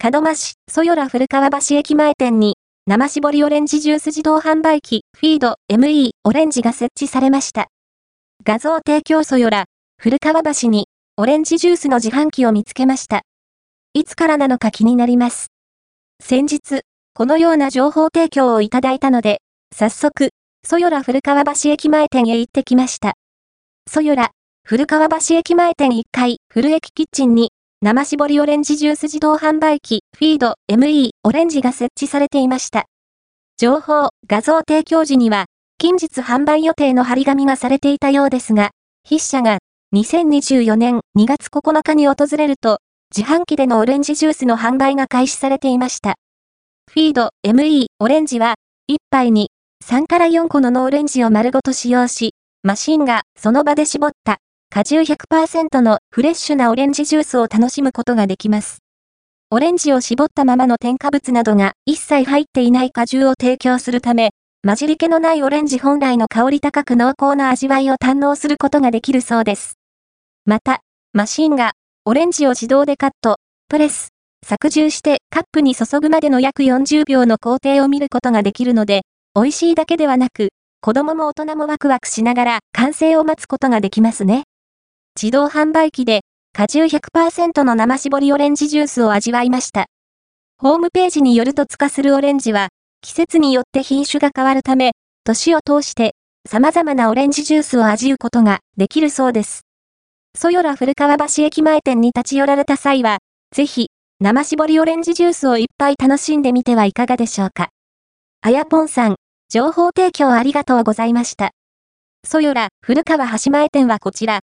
[0.00, 2.54] 門真市、ソヨラ古川橋駅前店に、
[2.86, 7.66] 生搾りオレンジジュース自動販売機、フィード、ME、オレンジが設置されました。
[8.44, 9.64] 画像提供ソヨラ、
[10.00, 13.22] 古川橋に、オレンジジュースの自販機を見つけました。
[13.92, 15.48] いつからなのか気になります。
[16.22, 19.40] 先日、このような情報提供をいただいたので、
[19.74, 20.28] 早速、
[20.64, 23.14] ソヨラ古川橋駅前店へ行ってきました。
[23.90, 24.30] ソヨラ、
[24.62, 27.50] 古川橋駅前店1階、古駅キッチンに、
[27.80, 32.86] 生搾りオレンジジュース自動販売機、フィード、ME、オレンジが設置されていました。
[33.56, 35.44] 情報、画像提供時には、
[35.78, 38.70] 近日販売予定の張り紙がされていたようですが、
[39.04, 39.58] 筆者が
[39.94, 42.78] 2024年2月9日に訪れると、
[43.16, 46.16] 自販機でのオレンジジュースの販売が開始されていました。
[46.92, 48.56] フィード、ME、オレンジは、
[48.90, 49.50] 1杯に
[49.86, 54.38] 3から4個のノーレンジを丸ごと使用し、マシンがその場で絞った
[54.78, 58.78] 果汁100%のフレッシュなオレンジジュースを楽しむことができます。
[59.50, 64.30] オレンジを絞ったままの添加物などが一切入っていない果汁を提供するため、
[64.64, 69.78] 混じり気のないオレンジ本来の香り高く濃厚な味わいを堪能することができるそうです。
[70.44, 70.82] また、
[71.12, 71.72] マシンが
[72.04, 73.38] オレンジを自動でカット、
[73.68, 74.10] プレス、
[74.46, 79.00] 搾汁してカップに注ぐまでの約40秒の工程を見ることができるので、
[79.34, 80.50] 美味しいだけではなく、
[80.82, 84.44] 子供も大人もワクワクしながら完成を待つことができますね。
[85.20, 86.20] 自動販売機で
[86.52, 89.86] 果汁100%の生搾りオレンジジュースを味わいました。
[90.58, 92.68] ホームページによると付加するオレンジは、
[93.00, 94.92] 季節によって品種が変わるため、
[95.24, 96.12] 年を通して
[96.48, 99.62] 様々なオレンジジュースを味うことができるそうです。
[100.36, 103.18] ソヨラ古川橋駅前店に立ち寄られた際は、
[103.52, 103.88] ぜひ、
[104.20, 107.70] 生搾りオレンジジュースをいっぱい楽しんでみてはいかがでしょうか。
[108.40, 109.16] あやぽんさん、
[109.48, 111.50] 情報提供ありがとうございました。
[112.24, 114.36] ソヨラ古川橋前店はこちら、